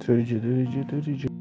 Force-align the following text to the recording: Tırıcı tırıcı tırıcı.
Tırıcı 0.00 0.40
tırıcı 0.40 0.86
tırıcı. 0.88 1.39